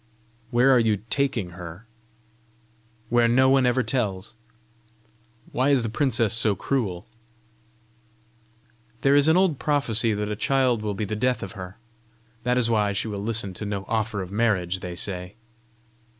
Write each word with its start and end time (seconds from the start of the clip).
"Where 0.49 0.71
are 0.71 0.79
you 0.79 1.03
taking 1.11 1.51
her?" 1.51 1.85
"Where 3.09 3.27
no 3.27 3.49
one 3.49 3.67
ever 3.67 3.83
tells!" 3.83 4.33
"Why 5.51 5.69
is 5.69 5.83
the 5.83 5.89
princess 5.91 6.33
so 6.33 6.55
cruel?" 6.55 7.05
"There 9.01 9.15
is 9.15 9.27
an 9.27 9.37
old 9.37 9.59
prophecy 9.59 10.15
that 10.15 10.27
a 10.27 10.35
child 10.35 10.81
will 10.81 10.95
be 10.95 11.05
the 11.05 11.15
death 11.15 11.43
of 11.43 11.51
her. 11.51 11.77
That 12.41 12.57
is 12.57 12.67
why 12.67 12.93
she 12.93 13.07
will 13.09 13.21
listen 13.21 13.53
to 13.53 13.63
no 13.65 13.85
offer 13.87 14.23
of 14.23 14.31
marriage, 14.31 14.79
they 14.79 14.95
say." 14.95 15.35